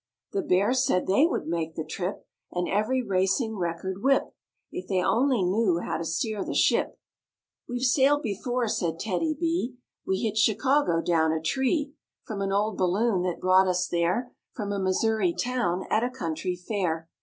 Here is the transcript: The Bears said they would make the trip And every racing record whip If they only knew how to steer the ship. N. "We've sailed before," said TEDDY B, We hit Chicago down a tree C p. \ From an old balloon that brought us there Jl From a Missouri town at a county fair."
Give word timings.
The 0.31 0.41
Bears 0.41 0.83
said 0.83 1.05
they 1.05 1.27
would 1.27 1.45
make 1.45 1.75
the 1.75 1.83
trip 1.85 2.25
And 2.51 2.67
every 2.67 3.03
racing 3.03 3.55
record 3.55 4.01
whip 4.01 4.33
If 4.71 4.87
they 4.87 5.03
only 5.03 5.43
knew 5.43 5.77
how 5.77 5.99
to 5.99 6.05
steer 6.05 6.43
the 6.43 6.55
ship. 6.55 6.87
N. 6.87 6.95
"We've 7.69 7.83
sailed 7.83 8.23
before," 8.23 8.67
said 8.67 8.97
TEDDY 8.99 9.35
B, 9.39 9.75
We 10.03 10.21
hit 10.23 10.37
Chicago 10.37 11.03
down 11.03 11.31
a 11.31 11.39
tree 11.39 11.83
C 11.83 11.85
p. 11.91 11.95
\ 12.15 12.23
From 12.25 12.41
an 12.41 12.51
old 12.51 12.79
balloon 12.79 13.21
that 13.21 13.39
brought 13.39 13.67
us 13.67 13.87
there 13.87 14.31
Jl 14.31 14.55
From 14.55 14.71
a 14.71 14.79
Missouri 14.79 15.33
town 15.35 15.85
at 15.91 16.03
a 16.03 16.09
county 16.09 16.55
fair." 16.55 17.07